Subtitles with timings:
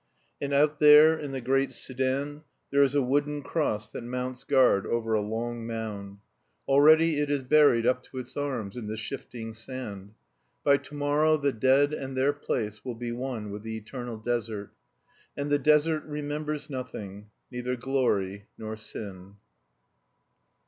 [0.41, 4.87] And out there, in the great Soudan, there is a wooden cross that mounts guard
[4.87, 6.17] over a long mound.
[6.67, 10.15] Already it is buried up to its arms in the shifting sand;
[10.63, 14.71] by to morrow the dead and their place will be one with the eternal desert.
[15.37, 19.35] And the desert remembers nothing, neither glory nor sin.